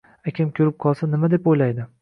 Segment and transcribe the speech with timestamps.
[0.31, 1.89] Akam koʻrib qolsa, nima deb oʻylaydi